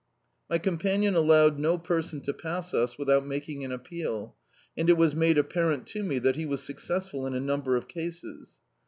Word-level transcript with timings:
My 0.49 0.57
companion 0.57 1.13
allowed 1.13 1.59
no 1.59 1.77
person 1.77 2.21
to 2.21 2.33
pass 2.33 2.73
us 2.73 2.97
with 2.97 3.07
out 3.07 3.23
making 3.27 3.63
an 3.63 3.71
appeal, 3.71 4.35
and 4.75 4.89
it 4.89 4.97
was 4.97 5.13
made 5.15 5.37
apparent 5.37 5.85
to 5.89 6.01
me 6.01 6.17
that 6.17 6.37
he 6.37 6.47
was 6.47 6.63
successful 6.63 7.27
in 7.27 7.35
a 7.35 7.39
number 7.39 7.75
of 7.75 7.87
cases. 7.87 8.57